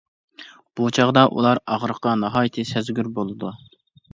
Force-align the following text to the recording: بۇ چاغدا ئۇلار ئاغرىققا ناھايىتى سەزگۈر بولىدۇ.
بۇ 0.79 0.87
چاغدا 0.99 1.25
ئۇلار 1.35 1.61
ئاغرىققا 1.75 2.15
ناھايىتى 2.25 2.67
سەزگۈر 2.71 3.13
بولىدۇ. 3.19 3.53